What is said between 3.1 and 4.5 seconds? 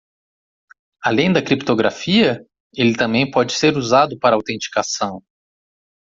pode ser usado para